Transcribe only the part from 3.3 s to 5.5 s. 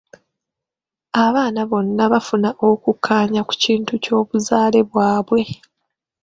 ku kintu ky'obuzaale bwabwe.